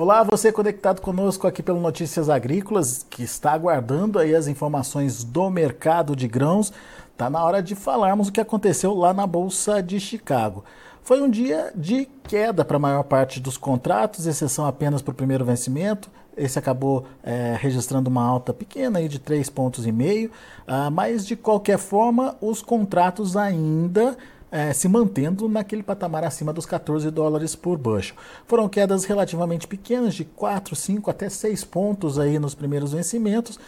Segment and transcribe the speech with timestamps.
[0.00, 5.50] Olá, você conectado conosco aqui pelo Notícias Agrícolas, que está aguardando aí as informações do
[5.50, 6.72] mercado de grãos.
[7.10, 10.64] Está na hora de falarmos o que aconteceu lá na Bolsa de Chicago.
[11.02, 15.16] Foi um dia de queda para a maior parte dos contratos, exceção apenas para o
[15.16, 16.08] primeiro vencimento.
[16.36, 20.30] Esse acabou é, registrando uma alta pequena aí de 3,5 pontos e meio,
[20.68, 24.16] uh, mas de qualquer forma os contratos ainda
[24.50, 28.16] é, se mantendo naquele patamar acima dos 14 dólares por bushel.
[28.46, 33.58] Foram quedas relativamente pequenas, de 4, 5 até 6 pontos aí nos primeiros vencimentos.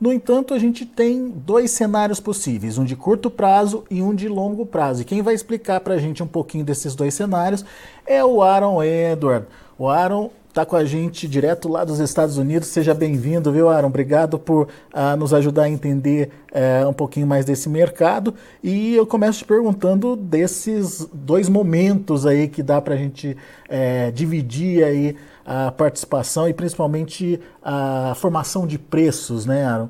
[0.00, 4.28] No entanto, a gente tem dois cenários possíveis, um de curto prazo e um de
[4.28, 5.02] longo prazo.
[5.02, 7.64] E quem vai explicar para a gente um pouquinho desses dois cenários
[8.04, 9.46] é o Aaron Edward.
[9.78, 12.68] O Aaron está com a gente direto lá dos Estados Unidos.
[12.68, 13.88] Seja bem-vindo, viu, Aaron?
[13.88, 18.32] Obrigado por uh, nos ajudar a entender uh, um pouquinho mais desse mercado.
[18.62, 24.12] E eu começo te perguntando desses dois momentos aí que dá para a gente uh,
[24.12, 29.88] dividir aí a participação e principalmente a formação de preços, né, Aaron?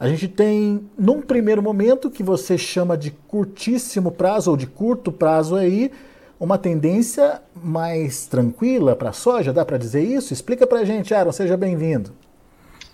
[0.00, 5.12] A gente tem, num primeiro momento, que você chama de curtíssimo prazo ou de curto
[5.12, 5.90] prazo aí,
[6.38, 10.32] uma tendência mais tranquila para a soja, dá para dizer isso?
[10.32, 12.12] Explica para a gente, Aaron, seja bem-vindo.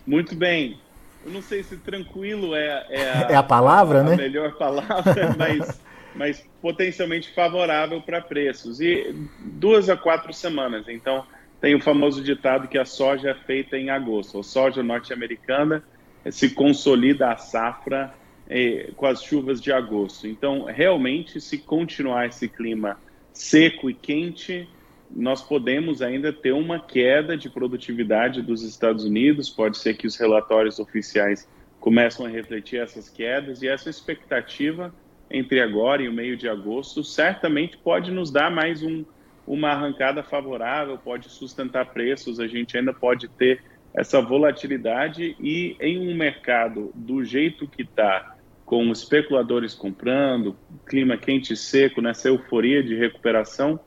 [0.06, 0.78] Muito bem.
[1.24, 4.14] Eu não sei se tranquilo é, é, a, é a palavra, a, né?
[4.14, 5.80] A melhor palavra, mas,
[6.14, 8.80] mas potencialmente favorável para preços.
[8.80, 10.88] E duas a quatro semanas.
[10.88, 11.24] Então,
[11.60, 14.38] tem o famoso ditado que a soja é feita em agosto.
[14.38, 15.82] A soja norte-americana
[16.30, 18.14] se consolida a safra
[18.48, 20.26] eh, com as chuvas de agosto.
[20.26, 22.98] Então, realmente, se continuar esse clima
[23.32, 24.68] seco e quente,
[25.10, 29.50] nós podemos ainda ter uma queda de produtividade dos Estados Unidos.
[29.50, 31.48] Pode ser que os relatórios oficiais
[31.80, 34.94] começam a refletir essas quedas e essa expectativa
[35.30, 39.04] entre agora e o meio de agosto certamente pode nos dar mais um,
[39.46, 42.38] uma arrancada favorável, pode sustentar preços.
[42.38, 43.62] A gente ainda pode ter
[43.94, 48.31] essa volatilidade e em um mercado do jeito que está
[48.72, 50.56] com especuladores comprando,
[50.86, 53.78] clima quente e seco, nessa euforia de recuperação,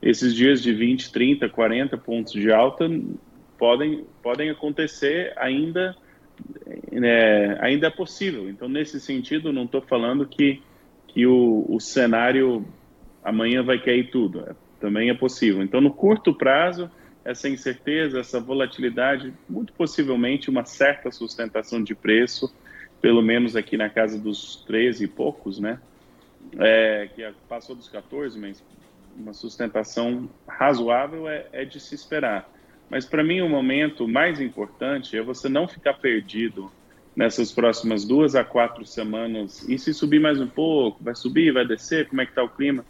[0.00, 2.90] esses dias de 20, 30, 40 pontos de alta
[3.58, 5.94] podem, podem acontecer ainda,
[6.90, 8.48] é, ainda é possível.
[8.48, 10.62] Então, nesse sentido, não estou falando que,
[11.08, 12.64] que o, o cenário
[13.22, 14.40] amanhã vai cair tudo.
[14.48, 15.62] É, também é possível.
[15.62, 16.90] Então, no curto prazo,
[17.22, 22.50] essa incerteza, essa volatilidade, muito possivelmente uma certa sustentação de preço,
[23.02, 25.80] pelo menos aqui na casa dos 13 e poucos, né?
[26.58, 28.62] É, que passou dos 14, mas
[29.16, 32.48] uma sustentação razoável é, é de se esperar.
[32.88, 36.70] Mas para mim o momento mais importante é você não ficar perdido
[37.16, 39.68] nessas próximas duas a quatro semanas.
[39.68, 42.48] E se subir mais um pouco, vai subir, vai descer, como é que está o
[42.48, 42.84] clima?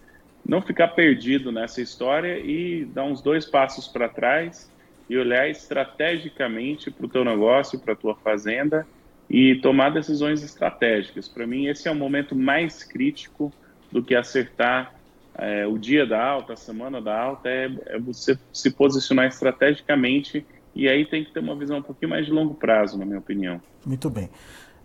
[0.46, 4.70] Não ficar perdido nessa história e dar uns dois passos para trás
[5.08, 8.86] e olhar estrategicamente para o teu negócio, para a tua fazenda
[9.32, 11.26] e tomar decisões estratégicas.
[11.26, 13.50] Para mim, esse é o momento mais crítico
[13.91, 14.94] do que acertar
[15.34, 20.44] é, o dia da alta, a semana da alta, é, é, você se posicionar estrategicamente
[20.75, 23.19] e aí tem que ter uma visão um pouquinho mais de longo prazo, na minha
[23.19, 23.59] opinião.
[23.87, 24.28] Muito bem.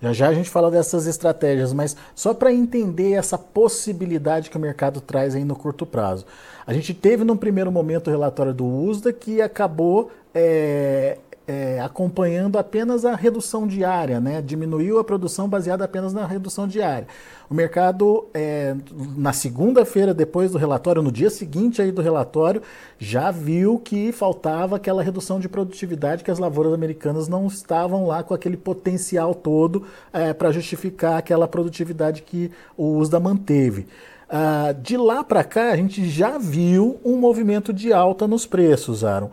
[0.01, 4.59] Já já a gente fala dessas estratégias, mas só para entender essa possibilidade que o
[4.59, 6.25] mercado traz aí no curto prazo.
[6.65, 12.57] A gente teve no primeiro momento o relatório do USDA que acabou é, é, acompanhando
[12.59, 14.41] apenas a redução diária, né?
[14.41, 17.07] diminuiu a produção baseada apenas na redução diária.
[17.49, 18.75] O mercado, é,
[19.15, 22.61] na segunda-feira, depois do relatório, no dia seguinte aí do relatório,
[22.99, 28.21] já viu que faltava aquela redução de produtividade, que as lavouras americanas não estavam lá
[28.21, 33.87] com aquele potencial todo é, para justificar aquela produtividade que o USDA manteve.
[34.29, 39.05] Ah, de lá para cá, a gente já viu um movimento de alta nos preços,
[39.05, 39.31] Aaron.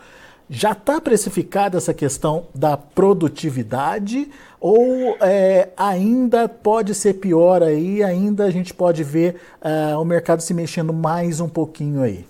[0.49, 8.03] Já está precificada essa questão da produtividade ou é, ainda pode ser pior aí?
[8.03, 12.27] Ainda a gente pode ver uh, o mercado se mexendo mais um pouquinho aí?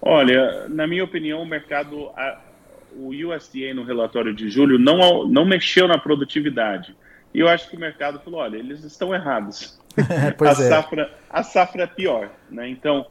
[0.00, 2.40] Olha, na minha opinião, o mercado, a,
[2.96, 6.94] o USDA no relatório de julho não, não mexeu na produtividade.
[7.34, 9.80] E eu acho que o mercado falou: olha, eles estão errados.
[9.98, 10.54] a, é.
[10.54, 12.30] safra, a safra é pior.
[12.48, 12.68] Né?
[12.68, 13.06] Então,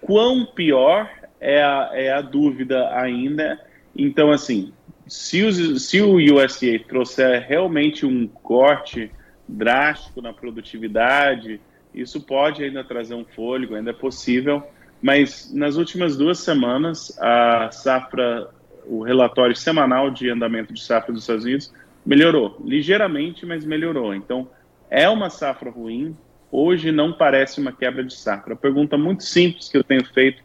[0.00, 1.10] quão pior
[1.40, 3.60] é a, é a dúvida ainda.
[3.94, 4.72] Então, assim,
[5.06, 9.10] se, os, se o USDA trouxer realmente um corte
[9.48, 11.60] drástico na produtividade,
[11.94, 14.62] isso pode ainda trazer um fôlego, ainda é possível,
[15.00, 18.48] mas nas últimas duas semanas, a safra,
[18.86, 21.72] o relatório semanal de andamento de safra dos Estados Unidos
[22.04, 24.14] melhorou, ligeiramente, mas melhorou.
[24.14, 24.48] Então,
[24.90, 26.16] é uma safra ruim,
[26.50, 28.54] hoje não parece uma quebra de safra.
[28.54, 30.42] A pergunta muito simples que eu tenho feito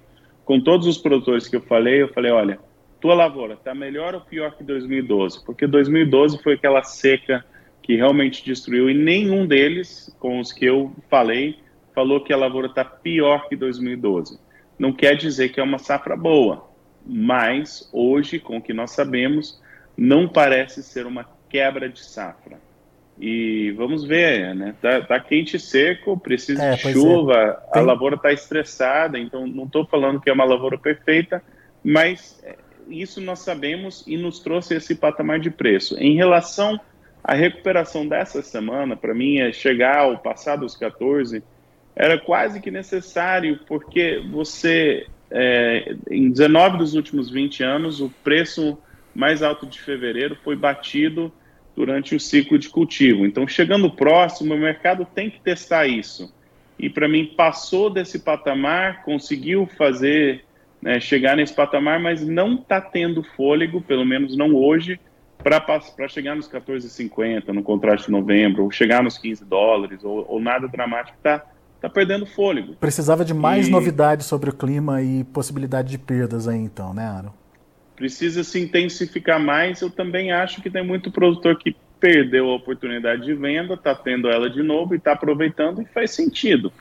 [0.52, 2.60] com todos os produtores que eu falei, eu falei, olha,
[3.00, 5.46] tua lavoura está melhor ou pior que 2012?
[5.46, 7.46] Porque 2012 foi aquela seca
[7.82, 11.58] que realmente destruiu e nenhum deles, com os que eu falei,
[11.96, 14.38] falou que a lavoura está pior que 2012.
[14.78, 16.70] Não quer dizer que é uma safra boa,
[17.06, 19.58] mas hoje, com o que nós sabemos,
[19.96, 22.60] não parece ser uma quebra de safra.
[23.22, 24.74] E vamos ver, né?
[24.82, 27.72] Tá, tá quente e seco, precisa é, de chuva, é.
[27.72, 27.84] Tem...
[27.84, 31.40] a lavoura está estressada, então não estou falando que é uma lavoura perfeita,
[31.84, 32.56] mas é,
[32.90, 35.96] isso nós sabemos e nos trouxe esse patamar de preço.
[36.00, 36.80] Em relação
[37.24, 41.44] à recuperação dessa semana, para mim, é chegar ao passar dos 14,
[41.96, 48.80] era quase que necessário, porque você, é, em 19 dos últimos 20 anos, o preço
[49.14, 51.32] mais alto de fevereiro foi batido
[51.76, 53.26] durante o ciclo de cultivo.
[53.26, 56.34] Então, chegando próximo, o mercado tem que testar isso.
[56.78, 60.44] E para mim, passou desse patamar, conseguiu fazer,
[60.82, 65.00] né, chegar nesse patamar, mas não está tendo fôlego, pelo menos não hoje,
[65.38, 70.40] para chegar nos 14,50 no contrato de novembro, ou chegar nos 15 dólares, ou, ou
[70.40, 71.44] nada dramático, está
[71.80, 72.76] tá perdendo fôlego.
[72.76, 73.72] Precisava de mais e...
[73.72, 77.41] novidades sobre o clima e possibilidade de perdas aí, então, né, Aaron?
[78.02, 79.80] Precisa se intensificar mais.
[79.80, 84.28] Eu também acho que tem muito produtor que perdeu a oportunidade de venda, está tendo
[84.28, 86.74] ela de novo e está aproveitando e faz sentido.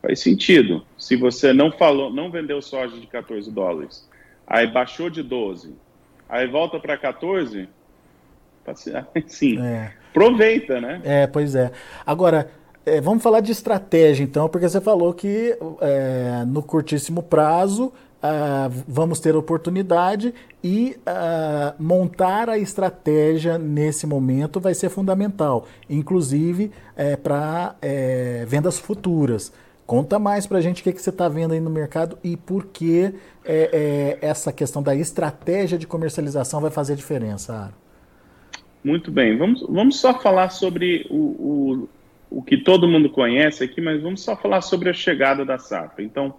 [0.00, 0.82] Faz sentido.
[0.96, 4.08] Se você não falou, não vendeu soja de 14 dólares,
[4.46, 5.74] aí baixou de 12,
[6.26, 7.68] aí volta para 14,
[9.26, 9.92] sim, é.
[10.08, 11.02] aproveita, né?
[11.04, 11.70] É, pois é.
[12.06, 12.50] Agora,
[12.86, 17.92] é, vamos falar de estratégia então, porque você falou que é, no curtíssimo prazo
[18.22, 20.32] uh, vamos ter oportunidade
[20.62, 28.78] e uh, montar a estratégia nesse momento vai ser fundamental, inclusive é, para é, vendas
[28.78, 29.52] futuras.
[29.84, 32.36] Conta mais para a gente o que, que você está vendo aí no mercado e
[32.36, 33.12] por que
[33.44, 37.74] é, é, essa questão da estratégia de comercialização vai fazer diferença.
[38.84, 41.88] Muito bem, vamos, vamos só falar sobre o, o,
[42.38, 46.02] o que todo mundo conhece aqui, mas vamos só falar sobre a chegada da safra.
[46.02, 46.34] Então,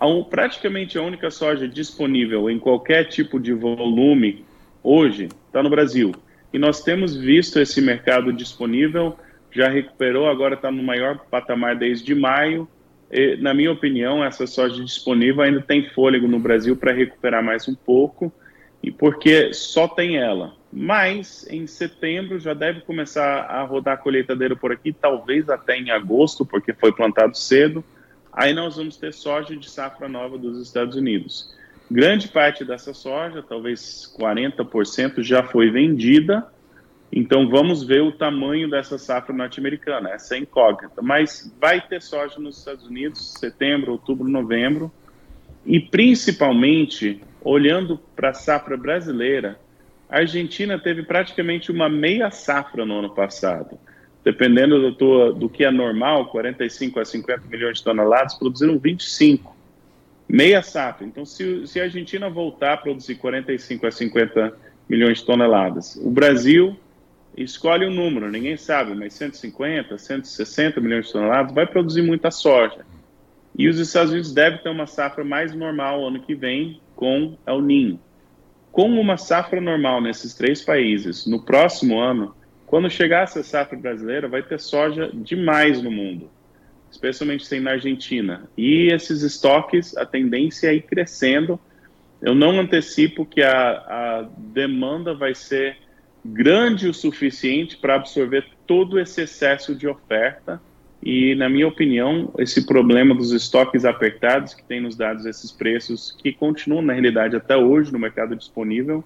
[0.00, 4.44] a, praticamente a única soja disponível em qualquer tipo de volume
[4.82, 6.12] hoje está no Brasil.
[6.52, 9.16] E nós temos visto esse mercado disponível,
[9.52, 12.66] já recuperou, agora está no maior patamar desde maio.
[13.10, 17.68] E, na minha opinião, essa soja disponível ainda tem fôlego no Brasil para recuperar mais
[17.68, 18.32] um pouco,
[18.82, 20.54] e porque só tem ela.
[20.72, 25.90] Mas em setembro já deve começar a rodar a colheitadeira por aqui, talvez até em
[25.90, 27.84] agosto, porque foi plantado cedo.
[28.32, 31.54] Aí nós vamos ter soja de safra nova dos Estados Unidos.
[31.90, 36.46] Grande parte dessa soja, talvez 40%, já foi vendida.
[37.12, 41.02] Então vamos ver o tamanho dessa safra norte-americana, essa é incógnita.
[41.02, 44.92] Mas vai ter soja nos Estados Unidos, setembro, outubro, novembro.
[45.66, 49.58] E principalmente, olhando para a safra brasileira,
[50.08, 53.76] a Argentina teve praticamente uma meia safra no ano passado
[54.24, 59.56] dependendo do, tua, do que é normal, 45 a 50 milhões de toneladas, produziram 25.
[60.28, 61.06] Meia safra.
[61.06, 64.54] Então, se, se a Argentina voltar a produzir 45 a 50
[64.88, 66.76] milhões de toneladas, o Brasil
[67.36, 72.84] escolhe um número, ninguém sabe, mas 150, 160 milhões de toneladas, vai produzir muita soja.
[73.56, 77.60] E os Estados Unidos devem ter uma safra mais normal ano que vem com El
[77.62, 78.00] Ninho.
[78.70, 82.34] Com uma safra normal nesses três países, no próximo ano,
[82.70, 86.30] quando chegar essa safra brasileira, vai ter soja demais no mundo,
[86.88, 88.48] especialmente tem na Argentina.
[88.56, 91.58] E esses estoques, a tendência é ir crescendo.
[92.22, 95.78] Eu não antecipo que a, a demanda vai ser
[96.24, 100.62] grande o suficiente para absorver todo esse excesso de oferta.
[101.02, 106.16] E, na minha opinião, esse problema dos estoques apertados que tem nos dado esses preços,
[106.22, 109.02] que continuam, na realidade, até hoje no mercado disponível,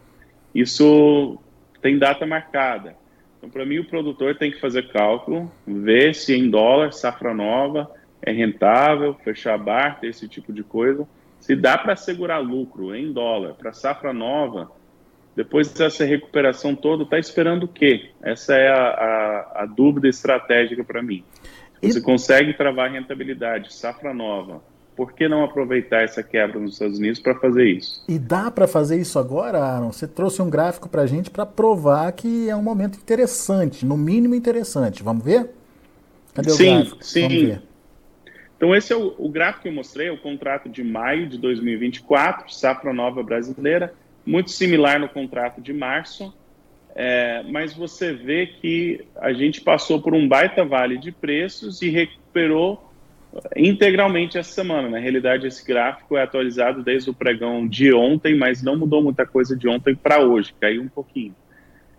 [0.55, 1.39] isso
[1.81, 3.03] tem data marcada.
[3.45, 7.91] Então, para mim, o produtor tem que fazer cálculo, ver se em dólar, safra nova,
[8.23, 11.07] é rentável, fechar barter, esse tipo de coisa.
[11.39, 14.73] Se dá para segurar lucro em dólar para safra nova,
[15.37, 18.13] depois dessa recuperação toda, está esperando o quê?
[18.23, 21.23] Essa é a, a, a dúvida estratégica para mim.
[21.83, 24.63] Você consegue travar rentabilidade, safra nova,
[24.97, 28.05] por que não aproveitar essa quebra nos Estados Unidos para fazer isso?
[28.09, 29.93] E dá para fazer isso agora, Aaron?
[29.93, 33.97] Você trouxe um gráfico para a gente para provar que é um momento interessante, no
[33.97, 35.03] mínimo interessante.
[35.03, 35.51] Vamos ver?
[36.33, 37.05] Cadê o sim, gráfico?
[37.05, 37.59] Sim, sim.
[38.57, 41.39] Então, esse é o, o, gráfico que eu mostrei, é o contrato de maio de
[41.39, 43.93] 2024, safra nova brasileira,
[44.25, 46.33] muito similar no contrato de março,
[46.95, 51.91] é, mas você vê que a gente passou por um baita vale de preços e
[51.91, 52.94] recuperou
[53.57, 54.89] integralmente essa semana.
[54.89, 59.27] Na realidade, esse gráfico é atualizado desde o pregão de ontem, mas não mudou muita
[59.27, 61.35] coisa de ontem para hoje, caiu um pouquinho.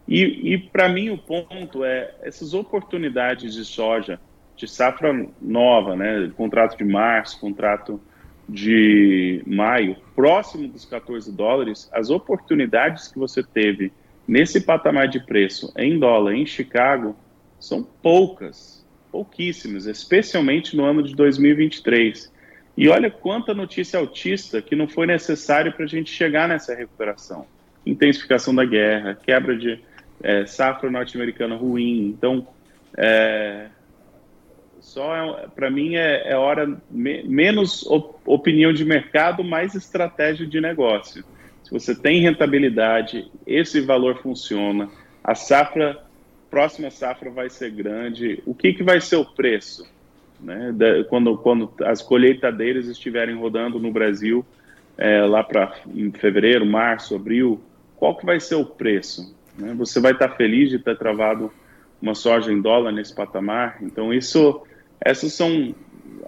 [0.08, 4.20] E, e para mim o ponto é essas oportunidades de soja,
[4.56, 8.00] de safra nova, né, contrato de março, contrato
[8.48, 13.92] de maio, próximo dos 14 dólares, as oportunidades que você teve
[14.27, 17.15] nesse patamar de preço em dólar em Chicago
[17.60, 18.75] são poucas,
[19.15, 22.29] pouquíssimas, especialmente no ano de 2023.
[22.75, 27.45] E olha quanta notícia autista que não foi necessário para a gente chegar nessa recuperação.
[27.86, 29.79] Intensificação da guerra, quebra de
[30.22, 32.07] é, safra norte-americana ruim.
[32.07, 32.45] Então,
[32.98, 33.67] é,
[34.81, 40.45] só é, para mim é, é hora me, menos op, opinião de mercado, mais estratégia
[40.45, 41.24] de negócio.
[41.63, 44.89] Se você tem rentabilidade, esse valor funciona,
[45.24, 46.04] a safra,
[46.55, 48.41] próxima safra vai ser grande.
[48.45, 49.85] O que, que vai ser o preço?
[50.39, 50.74] Né?
[51.09, 54.45] Quando, quando as colheitadeiras estiverem rodando no Brasil,
[54.97, 55.74] é, lá para
[56.17, 57.59] fevereiro, março, abril,
[57.97, 59.35] qual que vai ser o preço?
[59.57, 59.74] Né?
[59.74, 61.51] Você vai estar feliz de ter travado
[62.01, 63.79] uma soja em dólar nesse patamar?
[63.81, 64.65] Então, isso
[65.01, 65.75] essas são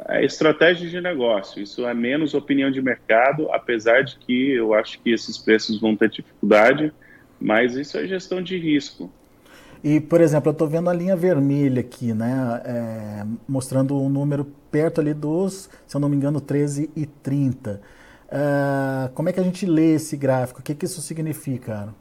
[0.10, 1.64] é, estratégias de negócio.
[1.64, 5.96] Isso é menos opinião de mercado, apesar de que eu acho que esses preços vão
[5.96, 6.92] ter dificuldade,
[7.40, 9.10] mas isso é gestão de risco.
[9.88, 14.44] E, por exemplo, eu estou vendo a linha vermelha aqui, né, é, mostrando um número
[14.70, 17.80] perto ali dos, se eu não me engano, 13 e 30.
[18.26, 20.60] Uh, como é que a gente lê esse gráfico?
[20.60, 21.94] O que, que isso significa, Aaron?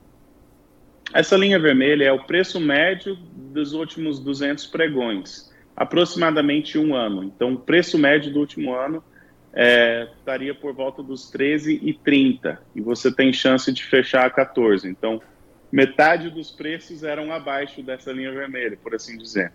[1.15, 3.17] Essa linha vermelha é o preço médio
[3.55, 7.23] dos últimos 200 pregões aproximadamente um ano.
[7.23, 9.01] Então, o preço médio do último ano
[9.53, 14.89] é, estaria por volta dos 13,30 e você tem chance de fechar a 14.
[14.89, 15.23] Então,
[15.77, 19.53] metade dos preços eram abaixo dessa linha vermelha, por assim dizer.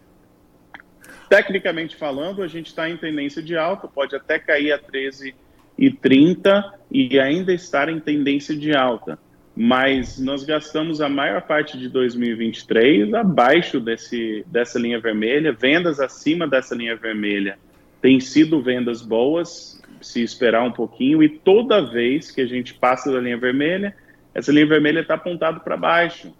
[1.27, 7.19] Tecnicamente falando, a gente está em tendência de alta, pode até cair a 13,30 e
[7.19, 9.17] ainda estar em tendência de alta.
[9.55, 16.47] Mas nós gastamos a maior parte de 2023 abaixo desse, dessa linha vermelha, vendas acima
[16.47, 17.57] dessa linha vermelha
[17.99, 23.11] têm sido vendas boas, se esperar um pouquinho, e toda vez que a gente passa
[23.11, 23.95] da linha vermelha,
[24.33, 26.33] essa linha vermelha está apontada para baixo.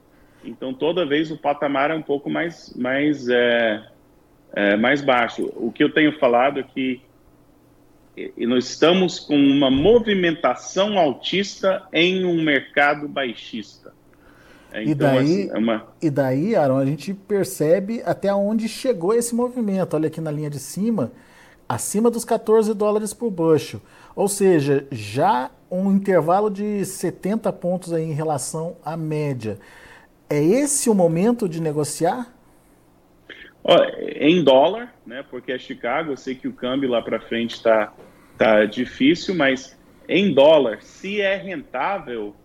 [0.43, 3.83] Então, toda vez o patamar é um pouco mais, mais, é,
[4.53, 5.51] é, mais baixo.
[5.55, 7.01] O que eu tenho falado é que
[8.15, 13.93] e nós estamos com uma movimentação altista em um mercado baixista.
[14.71, 15.87] É, então, e, daí, assim, é uma...
[16.01, 19.93] e daí, Aaron, a gente percebe até onde chegou esse movimento.
[19.93, 21.11] Olha aqui na linha de cima,
[21.67, 23.81] acima dos 14 dólares por bushel.
[24.15, 29.57] Ou seja, já um intervalo de 70 pontos aí em relação à média.
[30.29, 32.33] É esse o momento de negociar?
[34.15, 35.23] em dólar, né?
[35.29, 37.93] Porque é Chicago, eu sei que o câmbio lá para frente está
[38.37, 39.77] tá difícil, mas
[40.09, 42.35] em dólar, se é rentável,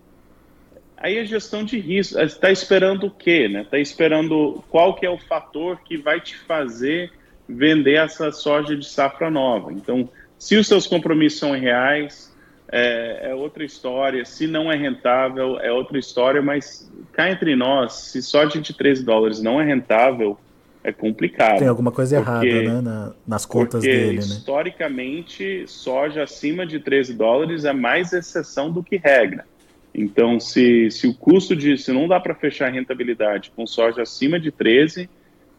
[0.97, 2.21] aí é gestão de risco.
[2.21, 3.63] Está esperando o quê, né?
[3.63, 7.11] Está esperando qual que é o fator que vai te fazer
[7.49, 9.73] vender essa soja de safra nova.
[9.73, 12.36] Então, se os seus compromissos são reais,
[12.71, 14.25] é, é, outra história.
[14.25, 16.43] Se não é rentável, é outra história.
[16.43, 20.39] Mas cá entre nós, se soja de 13 dólares não é rentável,
[20.83, 21.59] é complicado.
[21.59, 24.19] Tem alguma coisa porque, errada né, na, nas contas dele, né?
[24.19, 29.45] Historicamente, soja acima de 13 dólares é mais exceção do que regra.
[29.95, 31.79] Então, se, se o custo de.
[31.79, 35.09] Se não dá para fechar a rentabilidade com soja acima de 13,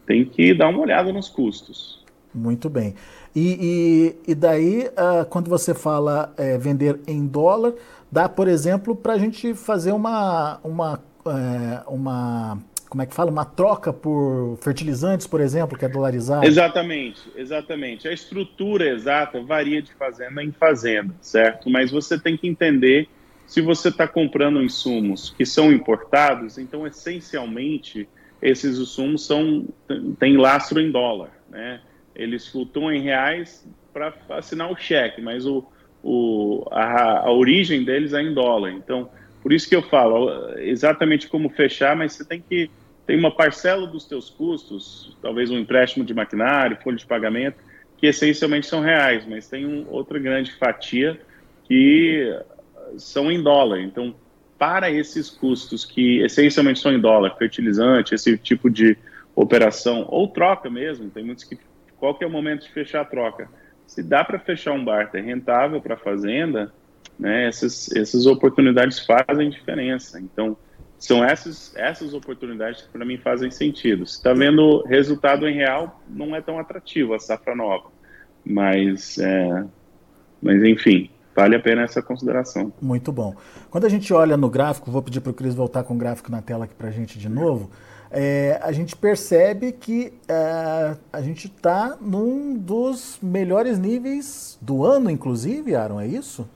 [0.05, 2.05] tem que dar uma olhada nos custos.
[2.37, 2.93] Muito bem.
[3.35, 7.73] E, e, e daí, uh, quando você fala é, vender em dólar,
[8.11, 12.57] dá, por exemplo, para a gente fazer uma, uma, é, uma
[12.89, 16.45] como é que fala, uma troca por fertilizantes, por exemplo, que é dolarizado?
[16.45, 18.07] Exatamente, exatamente.
[18.07, 21.69] A estrutura exata varia de fazenda em fazenda, certo?
[21.69, 23.09] Mas você tem que entender
[23.45, 28.07] se você está comprando insumos que são importados, então essencialmente
[28.41, 29.65] esses insumos são
[30.19, 31.81] têm lastro em dólar, né?
[32.17, 35.65] Eles flutuam em reais para assinar o cheque, mas o,
[36.03, 38.71] o, a, a origem deles é em dólar.
[38.71, 39.09] Então,
[39.41, 42.69] por isso que eu falo exatamente como fechar, mas você tem que
[43.05, 47.55] tem uma parcela dos teus custos, talvez um empréstimo de maquinário, folha de pagamento,
[47.97, 51.17] que essencialmente são reais, mas tem um, outra grande fatia
[51.63, 52.37] que
[52.97, 53.79] são em dólar.
[53.79, 54.13] Então,
[54.57, 58.97] para esses custos que essencialmente são em dólar, fertilizante, esse tipo de
[59.33, 61.57] operação, ou troca mesmo, tem muitos que
[61.99, 63.49] qual que é o momento de fechar a troca?
[63.85, 66.73] Se dá para fechar um barter rentável para a fazenda,
[67.17, 70.19] né, essas, essas oportunidades fazem diferença.
[70.19, 70.57] Então,
[70.99, 74.05] são essas, essas oportunidades que para mim fazem sentido.
[74.05, 77.89] Se está vendo resultado em real, não é tão atrativo a safra nova.
[78.43, 79.65] Mas, é,
[80.41, 82.73] mas enfim, vale a pena essa consideração.
[82.81, 83.35] Muito bom.
[83.69, 86.31] Quando a gente olha no gráfico, vou pedir para o Cris voltar com o gráfico
[86.31, 87.69] na tela aqui para a gente de novo.
[87.73, 87.96] É,
[88.61, 95.75] a gente percebe que é, a gente está num dos melhores níveis do ano, inclusive,
[95.75, 96.47] Aaron, é isso?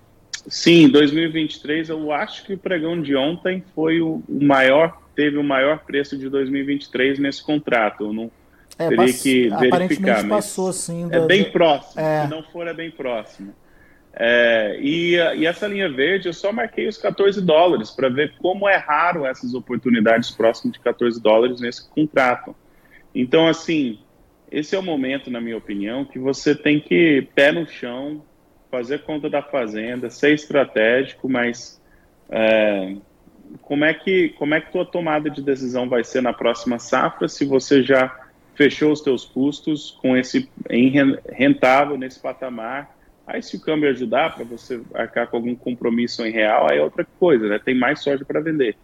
[0.47, 5.79] Sim, 2023 eu acho que o pregão de ontem foi o maior, teve o maior
[5.79, 8.05] preço de 2023 nesse contrato.
[8.05, 8.31] Eu não
[8.77, 11.07] é, teria que verificar, mas passou assim.
[11.11, 12.01] É bem próximo.
[12.01, 12.23] É.
[12.23, 13.53] Se não for, é bem próximo.
[14.13, 18.67] É, e, e, essa linha verde eu só marquei os 14 dólares para ver como
[18.67, 22.55] é raro essas oportunidades próximas de 14 dólares nesse contrato.
[23.15, 23.99] Então, assim,
[24.51, 28.21] esse é o momento, na minha opinião, que você tem que pé no chão,
[28.69, 31.81] fazer conta da fazenda, ser estratégico, mas
[32.29, 32.95] é,
[33.61, 37.27] como é que como é que tua tomada de decisão vai ser na próxima safra
[37.27, 38.17] se você já
[38.55, 40.49] fechou os teus custos com esse
[41.29, 43.00] rentável nesse patamar?
[43.31, 46.83] Aí se o câmbio ajudar para você arcar com algum compromisso em real, aí é
[46.83, 47.59] outra coisa, né?
[47.63, 48.75] Tem mais soja para vender.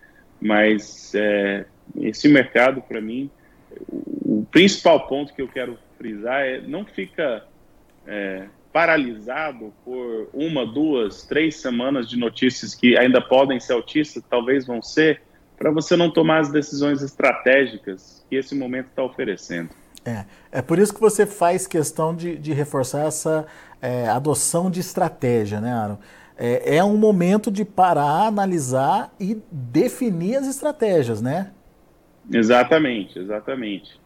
[0.41, 1.65] Mas é,
[1.97, 3.29] esse mercado, para mim,
[3.89, 7.43] o, o, principal ponto que eu quero frisar é não fica
[8.05, 14.65] é, paralisado por uma, duas, três semanas de notícias que ainda podem ser altistas, talvez
[14.65, 15.21] vão ser,
[15.57, 19.71] para você não tomar as decisões estratégicas que esse momento está oferecendo.
[20.07, 20.23] É,
[20.53, 23.45] é por isso que você faz questão de, de reforçar essa
[23.81, 25.97] é, adoção de estratégia, né, Aaron?
[26.37, 31.51] É, é um momento de parar, analisar e definir as estratégias, né?
[32.31, 33.99] Exatamente, exatamente.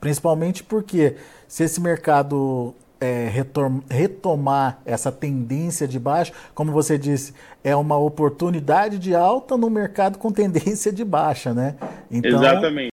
[0.00, 3.30] Principalmente porque se esse mercado é,
[3.88, 7.32] retomar essa tendência de baixo, como você disse,
[7.62, 11.76] é uma oportunidade de alta no mercado com tendência de baixa, né?
[12.10, 12.38] Então...
[12.38, 12.92] Exatamente.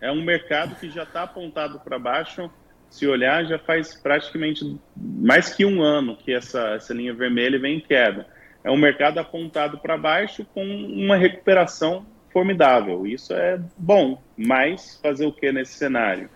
[0.00, 2.50] É um mercado que já está apontado para baixo.
[2.94, 7.78] Se olhar, já faz praticamente mais que um ano que essa, essa linha vermelha vem
[7.78, 8.24] em queda.
[8.62, 13.04] É um mercado apontado para baixo com uma recuperação formidável.
[13.04, 16.30] Isso é bom, mas fazer o que nesse cenário?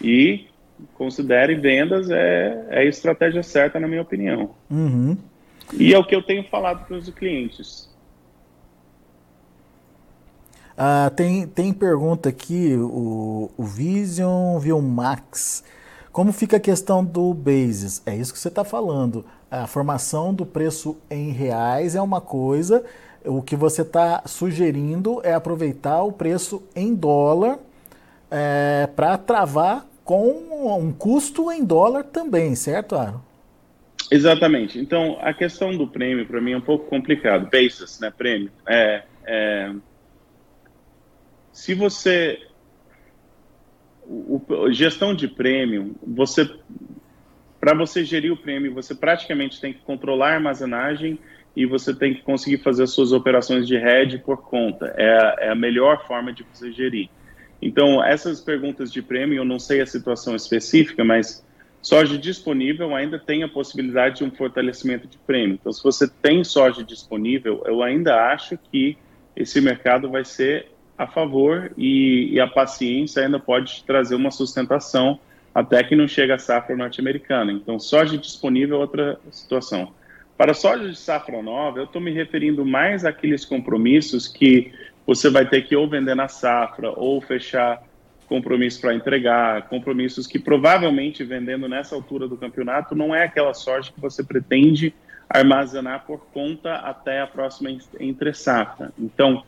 [0.00, 0.46] E
[0.94, 4.54] considere vendas é, é a estratégia certa, na minha opinião.
[4.70, 5.18] Uhum.
[5.72, 7.92] E é o que eu tenho falado para os clientes.
[10.78, 15.64] Ah, tem, tem pergunta aqui, o, o Vision Viu Max.
[16.14, 18.00] Como fica a questão do basis?
[18.06, 19.26] É isso que você está falando.
[19.50, 22.84] A formação do preço em reais é uma coisa,
[23.24, 27.58] o que você está sugerindo é aproveitar o preço em dólar
[28.30, 33.20] é, para travar com um custo em dólar também, certo, Aaron?
[34.08, 34.78] Exatamente.
[34.78, 37.50] Então, a questão do prêmio, para mim, é um pouco complicado.
[37.50, 38.12] Basis, né?
[38.16, 38.52] Prêmio.
[38.68, 39.72] É, é...
[41.52, 42.38] Se você.
[44.06, 46.48] O, o, gestão de prêmio, você.
[47.60, 51.18] Para você gerir o prêmio, você praticamente tem que controlar a armazenagem
[51.56, 54.92] e você tem que conseguir fazer as suas operações de hedge por conta.
[54.96, 57.08] É, é a melhor forma de você gerir.
[57.62, 61.42] Então, essas perguntas de prêmio, eu não sei a situação específica, mas
[61.80, 65.58] soja disponível ainda tem a possibilidade de um fortalecimento de prêmio.
[65.60, 68.98] Então, se você tem soja disponível, eu ainda acho que
[69.36, 75.18] esse mercado vai ser a favor e, e a paciência ainda pode trazer uma sustentação
[75.54, 77.52] até que não chega a safra norte-americana.
[77.52, 79.92] Então, soja disponível é outra situação.
[80.36, 84.72] Para soja de safra nova, eu estou me referindo mais àqueles compromissos que
[85.06, 87.82] você vai ter que ou vender na safra ou fechar
[88.26, 93.92] compromisso para entregar, compromissos que provavelmente vendendo nessa altura do campeonato não é aquela sorte
[93.92, 94.94] que você pretende
[95.28, 98.92] armazenar por conta até a próxima entre safra.
[98.98, 99.44] Então,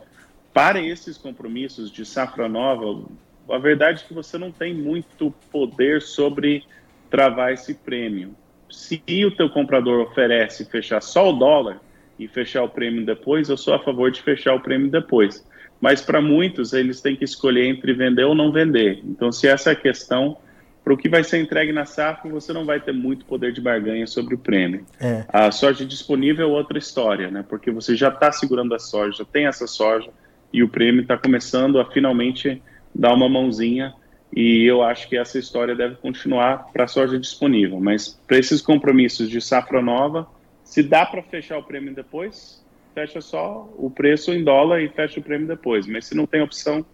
[0.57, 3.05] para esses compromissos de safra nova,
[3.47, 6.63] a verdade é que você não tem muito poder sobre
[7.11, 8.33] travar esse prêmio.
[8.67, 11.79] Se o teu comprador oferece fechar só o dólar,
[12.17, 15.45] e fechar o prêmio depois, eu sou a favor de fechar o prêmio depois.
[15.79, 19.01] Mas para muitos, eles têm que escolher entre vender ou não vender.
[19.05, 20.37] Então, se essa é a questão,
[20.83, 23.61] para o que vai ser entregue na safra, você não vai ter muito poder de
[23.61, 24.83] barganha sobre o prêmio.
[24.99, 25.23] É.
[25.29, 27.45] A soja disponível é outra história, né?
[27.47, 30.09] Porque você já está segurando a soja, já tem essa soja,
[30.51, 32.61] e o prêmio está começando a finalmente
[32.93, 33.93] dar uma mãozinha.
[34.35, 37.79] E eu acho que essa história deve continuar para a soja disponível.
[37.79, 40.27] Mas para esses compromissos de safra nova,
[40.63, 45.19] se dá para fechar o prêmio depois, fecha só o preço em dólar e fecha
[45.19, 45.87] o prêmio depois.
[45.87, 46.85] Mas se não tem opção,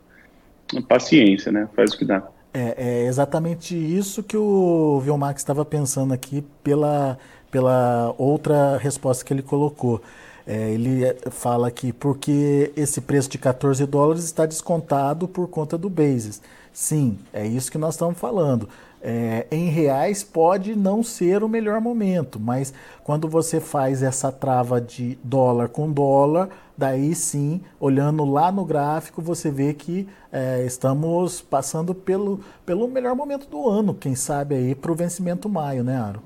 [0.87, 1.67] paciência, né?
[1.75, 2.27] Faz o que dá.
[2.53, 7.17] É, é exatamente isso que o Vilmax estava pensando aqui pela,
[7.49, 10.01] pela outra resposta que ele colocou.
[10.45, 11.01] É, ele
[11.31, 16.41] fala aqui porque esse preço de 14 dólares está descontado por conta do basis.
[16.71, 18.67] Sim, é isso que nós estamos falando.
[19.01, 24.79] é, em reais pode não ser o melhor momento, mas quando você faz essa trava
[24.79, 31.41] de dólar com dólar, daí sim, olhando lá no gráfico, você vê que é, estamos
[31.41, 35.97] passando pelo, pelo melhor momento do ano, quem sabe aí para o vencimento maio, né,
[35.97, 36.21] Aro?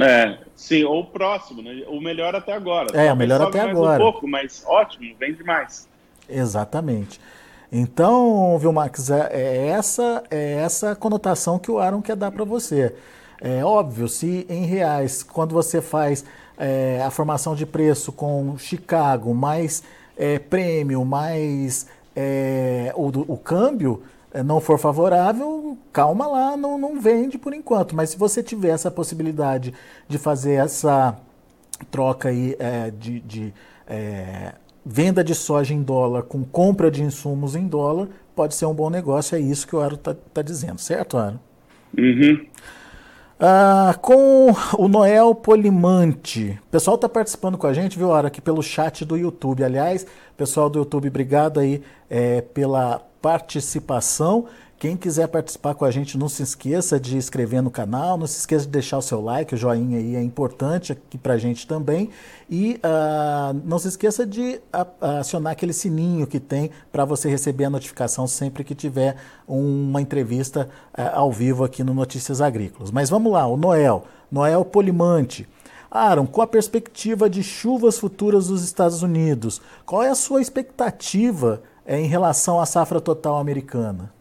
[0.00, 1.84] É, sim, ou próximo, né?
[1.88, 2.88] O melhor até agora.
[2.98, 4.02] É, o melhor até agora.
[4.02, 5.88] Um pouco, mas ótimo, vem demais.
[6.28, 7.20] Exatamente.
[7.70, 12.44] Então, viu, Max, é, é essa é essa conotação que o Aaron quer dar para
[12.44, 12.94] você.
[13.40, 16.24] É óbvio, se em reais, quando você faz
[16.56, 19.82] é, a formação de preço com Chicago, mais
[20.16, 24.02] é, prêmio, mais é, o, o câmbio
[24.42, 27.94] não for favorável, calma lá, não, não vende por enquanto.
[27.94, 29.72] Mas se você tiver essa possibilidade
[30.08, 31.16] de fazer essa
[31.90, 33.54] troca aí é, de, de
[33.86, 38.74] é, venda de soja em dólar com compra de insumos em dólar pode ser um
[38.74, 41.38] bom negócio, é isso que o Aro está tá dizendo, certo, Aro?
[41.96, 42.44] Uhum.
[43.38, 46.58] Ah, com o Noel Polimante.
[46.66, 49.62] O pessoal está participando com a gente, viu, Aro, aqui pelo chat do YouTube.
[49.62, 54.44] Aliás, pessoal do YouTube, obrigado aí é, pela participação.
[54.78, 58.38] Quem quiser participar com a gente, não se esqueça de inscrever no canal, não se
[58.40, 62.10] esqueça de deixar o seu like, o joinha aí é importante aqui pra gente também.
[62.50, 64.60] E uh, não se esqueça de
[65.00, 69.16] acionar aquele sininho que tem para você receber a notificação sempre que tiver
[69.48, 72.90] uma entrevista uh, ao vivo aqui no Notícias Agrícolas.
[72.90, 75.48] Mas vamos lá, o Noel, Noel Polimante.
[75.90, 81.62] Aaron, com a perspectiva de chuvas futuras dos Estados Unidos, qual é a sua expectativa
[81.86, 84.12] eh, em relação à safra total americana?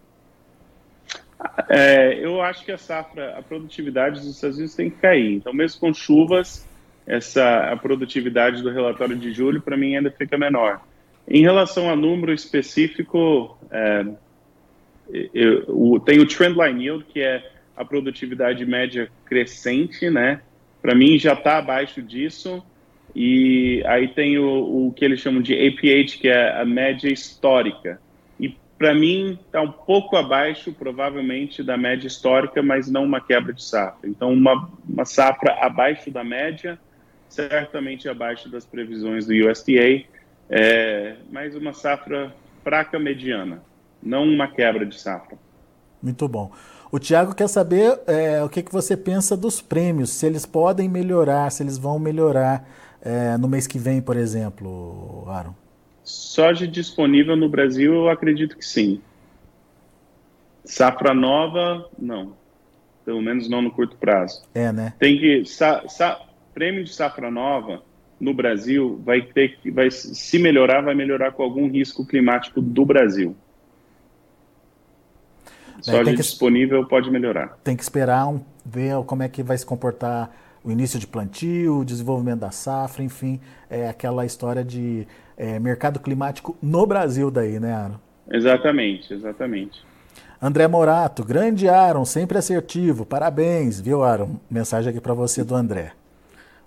[1.69, 5.33] É, eu acho que a safra, a produtividade dos Estados Unidos tem que cair.
[5.33, 6.67] Então, mesmo com chuvas,
[7.05, 10.81] essa a produtividade do relatório de julho para mim ainda fica menor.
[11.27, 14.05] Em relação a número específico, é,
[15.33, 20.41] eu, tem o trendline yield que é a produtividade média crescente, né?
[20.81, 22.63] Para mim já está abaixo disso.
[23.15, 27.99] E aí tem o, o que eles chamam de APH, que é a média histórica
[28.83, 33.63] para mim, está um pouco abaixo, provavelmente, da média histórica, mas não uma quebra de
[33.63, 34.09] safra.
[34.09, 36.77] Então, uma, uma safra abaixo da média,
[37.29, 40.03] certamente abaixo das previsões do USDA,
[40.49, 43.63] é, mas uma safra fraca mediana,
[44.01, 45.37] não uma quebra de safra.
[46.01, 46.51] Muito bom.
[46.91, 50.89] O Tiago quer saber é, o que, que você pensa dos prêmios, se eles podem
[50.89, 52.67] melhorar, se eles vão melhorar
[53.03, 55.53] é, no mês que vem, por exemplo, Aaron.
[56.03, 59.01] Soja disponível no Brasil, eu acredito que sim.
[60.63, 62.33] Safra nova, não.
[63.05, 64.43] Pelo menos não no curto prazo.
[64.55, 64.93] É, né?
[64.97, 65.45] Tem que.
[65.45, 66.21] Sa, sa,
[66.53, 67.83] prêmio de safra nova
[68.19, 69.69] no Brasil vai ter que.
[69.69, 73.35] Vai, se melhorar, vai melhorar com algum risco climático do Brasil.
[75.81, 77.57] Soja que, disponível pode melhorar.
[77.61, 80.31] Tem que esperar um, ver como é que vai se comportar
[80.63, 85.99] o início de plantio, o desenvolvimento da safra, enfim, é aquela história de é, mercado
[85.99, 87.99] climático no Brasil daí, né, Aaron?
[88.29, 89.83] Exatamente, exatamente.
[90.41, 94.37] André Morato, grande Aaron, sempre assertivo, parabéns, viu, Aaron?
[94.49, 95.93] Mensagem aqui para você do André.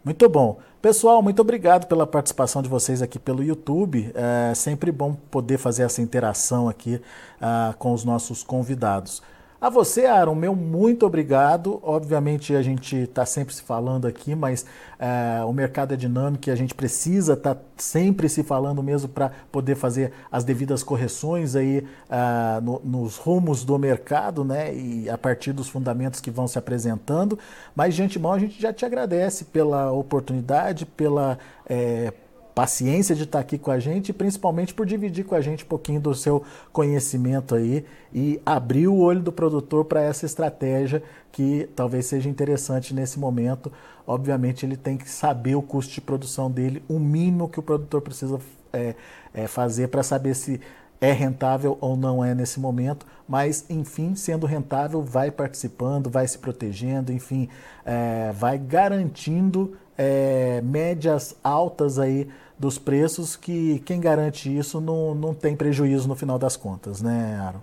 [0.04, 0.60] Muito bom.
[0.80, 4.12] Pessoal, muito obrigado pela participação de vocês aqui pelo YouTube.
[4.14, 7.00] É sempre bom poder fazer essa interação aqui
[7.40, 9.20] uh, com os nossos convidados.
[9.58, 11.80] A você, Aaron, meu muito obrigado.
[11.82, 14.66] Obviamente a gente está sempre se falando aqui, mas
[14.98, 19.08] é, o mercado é dinâmico e a gente precisa estar tá sempre se falando mesmo
[19.08, 24.74] para poder fazer as devidas correções aí uh, no, nos rumos do mercado, né?
[24.74, 27.38] E a partir dos fundamentos que vão se apresentando.
[27.74, 32.12] Mas de antemão a gente já te agradece pela oportunidade, pela é,
[32.56, 35.68] paciência de estar aqui com a gente e principalmente por dividir com a gente um
[35.68, 36.42] pouquinho do seu
[36.72, 42.94] conhecimento aí e abrir o olho do produtor para essa estratégia que talvez seja interessante
[42.94, 43.70] nesse momento.
[44.06, 48.00] Obviamente, ele tem que saber o custo de produção dele, o mínimo que o produtor
[48.00, 48.40] precisa
[48.72, 48.94] é,
[49.34, 50.58] é, fazer para saber se
[50.98, 56.38] é rentável ou não é nesse momento, mas enfim, sendo rentável, vai participando, vai se
[56.38, 57.50] protegendo, enfim,
[57.84, 65.34] é, vai garantindo é, médias altas aí dos preços que quem garante isso não, não
[65.34, 67.60] tem prejuízo no final das contas, né, Aaron?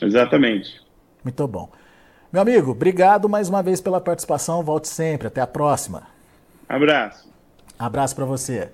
[0.00, 0.80] Exatamente.
[1.22, 1.70] Muito bom.
[2.32, 4.62] Meu amigo, obrigado mais uma vez pela participação.
[4.62, 5.28] Volte sempre.
[5.28, 6.04] Até a próxima.
[6.68, 7.30] Abraço.
[7.78, 8.70] Abraço para você.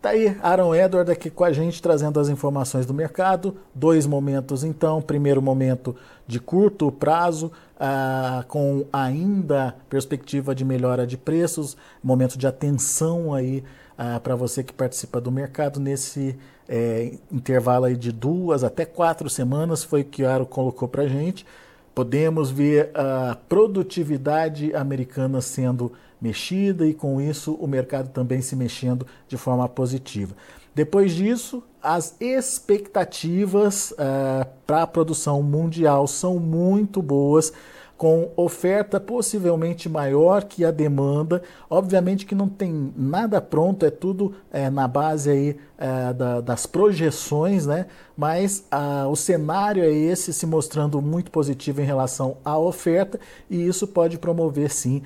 [0.00, 3.56] Tá aí, Aaron Edward aqui com a gente trazendo as informações do mercado.
[3.74, 5.02] Dois momentos então.
[5.02, 12.46] Primeiro momento de curto prazo, ah, com ainda perspectiva de melhora de preços, momento de
[12.46, 13.62] atenção aí
[13.96, 16.36] ah, para você que participa do mercado nesse
[16.68, 21.06] é, intervalo aí de duas até quatro semanas, foi o que o Aro colocou para
[21.06, 21.46] gente,
[21.94, 29.06] podemos ver a produtividade americana sendo mexida e com isso o mercado também se mexendo
[29.26, 30.34] de forma positiva.
[30.74, 37.52] Depois disso, as expectativas uh, para a produção mundial são muito boas
[37.98, 41.42] com oferta possivelmente maior que a demanda.
[41.68, 46.64] Obviamente que não tem nada pronto, é tudo é, na base aí é, da, das
[46.64, 47.86] projeções, né?
[48.16, 48.64] Mas
[49.10, 53.18] o cenário é esse, se mostrando muito positivo em relação à oferta,
[53.50, 55.02] e isso pode promover sim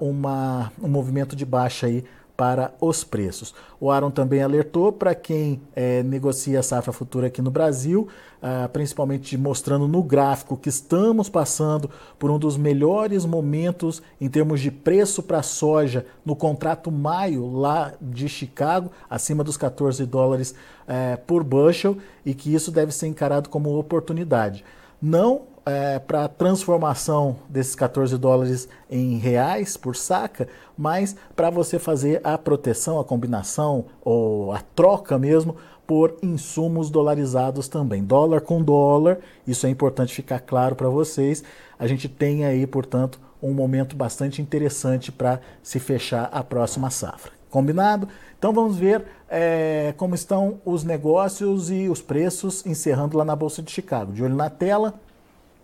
[0.00, 2.04] uma, um movimento de baixa aí
[2.36, 3.54] para os preços.
[3.80, 8.08] O Aaron também alertou para quem é, negocia a safra futura aqui no Brasil,
[8.40, 14.60] ah, principalmente mostrando no gráfico que estamos passando por um dos melhores momentos em termos
[14.60, 20.54] de preço para soja no contrato maio lá de Chicago, acima dos 14 dólares
[20.88, 24.64] é, por bushel, e que isso deve ser encarado como oportunidade.
[25.00, 31.78] Não é, para a transformação desses 14 dólares em reais por saca, mas para você
[31.78, 38.02] fazer a proteção, a combinação ou a troca mesmo por insumos dolarizados também.
[38.02, 41.42] Dólar com dólar, isso é importante ficar claro para vocês.
[41.78, 47.32] A gente tem aí, portanto, um momento bastante interessante para se fechar a próxima safra.
[47.50, 48.08] Combinado?
[48.38, 53.62] Então vamos ver é, como estão os negócios e os preços encerrando lá na Bolsa
[53.62, 54.12] de Chicago.
[54.12, 54.94] De olho na tela,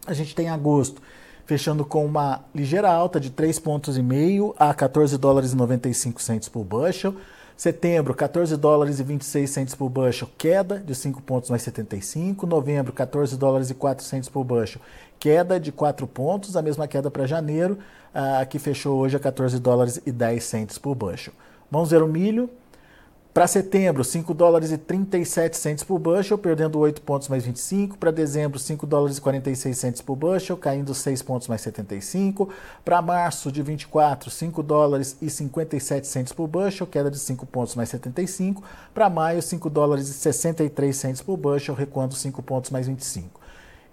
[0.09, 1.01] a gente tem agosto
[1.45, 6.21] fechando com uma ligeira alta de 3,5 pontos e meio a 14 dólares e 95
[6.21, 7.15] centos por bushel.
[7.57, 12.47] Setembro, 14 dólares e 26 centos por bushel, queda de 5 pontos mais 75.
[12.47, 14.81] Novembro, 14 dólares e 4 centos por bushel,
[15.19, 17.79] queda de 4 pontos, a mesma queda para janeiro,
[18.15, 21.33] uh, que fechou hoje a 14 dólares e 10 centos por bushel.
[21.71, 22.51] Vamos ver o milho.
[23.39, 27.97] Para setembro, 5 dólares e 37 centes por bushel, perdendo 8 pontos mais 25.
[27.97, 32.49] Para dezembro, 5 dólares e 46 centes por bushel, caindo 6 pontos mais 75.
[32.85, 37.77] Para março de 24, 5 dólares e 57 centes por bushel, queda de 5 pontos
[37.77, 38.61] mais 75.
[38.93, 43.41] Para maio, 5 dólares e 63 centes por bushel, recuando 5 pontos mais 25.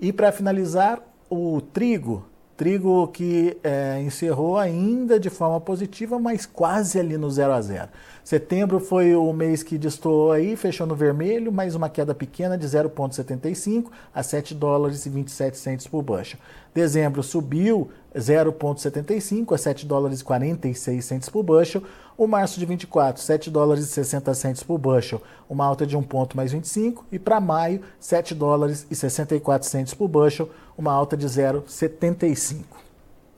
[0.02, 2.26] E para finalizar, o trigo
[2.58, 7.90] Trigo que é, encerrou ainda de forma positiva, mas quase ali no 0 a 0.
[8.26, 12.66] Setembro foi o mês que distou aí, fechou no vermelho, mais uma queda pequena de
[12.66, 16.40] 0,75 a 7 dólares e 27 centos por bushel.
[16.74, 21.84] Dezembro subiu 0,75 a 7 dólares e 46 centos por bushel.
[22.18, 26.02] O março de 24, 7 dólares e 60 centos por bushel, uma alta de 1
[26.02, 27.06] ponto mais 25.
[27.12, 32.64] E para maio, 7 dólares e 64 centos por bushel, uma alta de 0,75.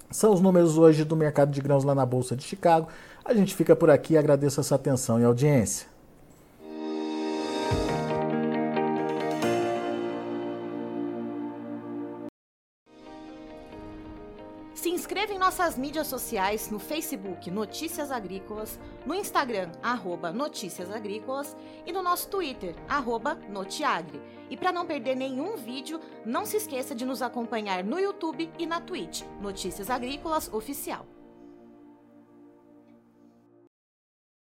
[0.09, 2.87] São os números hoje do mercado de grãos lá na Bolsa de Chicago.
[3.27, 5.85] A gente fica por aqui, agradeço a sua atenção e audiência.
[14.73, 21.53] Se inscreva em nossas mídias sociais no Facebook Notícias Agrícolas, no Instagram arroba Notícias Agrícolas
[21.85, 24.21] e no nosso Twitter arroba Notiagre.
[24.49, 28.65] E para não perder nenhum vídeo, não se esqueça de nos acompanhar no YouTube e
[28.65, 31.16] na Twitch Notícias Agrícolas Oficial.